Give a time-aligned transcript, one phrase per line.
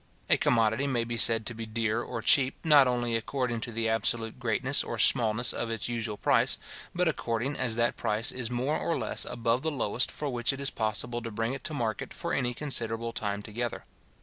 [0.31, 3.87] A commodity may be said to be dear or cheap not only according to the
[3.87, 6.57] absolute greatness or smallness of its usual price,
[6.95, 10.59] but according as that price is more or less above the lowest for which it
[10.59, 13.85] is possible to bring it to market for any considerable time together.